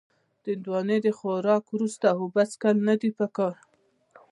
[0.43, 3.55] د هندوانې د خوراک وروسته اوبه څښل نه دي پکار.